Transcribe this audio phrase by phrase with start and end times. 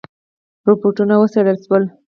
[0.67, 1.83] رپوټونه وڅېړل شول.